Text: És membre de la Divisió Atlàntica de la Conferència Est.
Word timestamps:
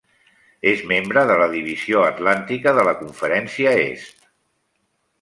És 0.71 0.81
membre 0.91 1.25
de 1.33 1.35
la 1.41 1.47
Divisió 1.51 2.03
Atlàntica 2.07 2.75
de 2.81 2.89
la 2.91 2.97
Conferència 3.05 3.79
Est. 3.87 4.21